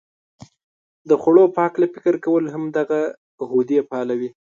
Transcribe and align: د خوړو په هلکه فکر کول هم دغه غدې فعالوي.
د 1.09 1.11
خوړو 1.21 1.45
په 1.55 1.59
هلکه 1.65 1.87
فکر 1.95 2.15
کول 2.25 2.43
هم 2.53 2.63
دغه 2.77 2.99
غدې 3.49 3.79
فعالوي. 3.89 4.29